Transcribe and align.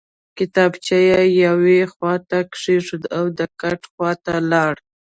کتابچه 0.37 0.97
یې 1.09 1.21
یوې 1.45 1.79
خواته 1.93 2.39
کېښوده 2.53 3.07
او 3.17 3.25
د 3.37 3.39
کټ 3.61 3.81
خواته 3.91 4.33
لاړ 4.51 4.73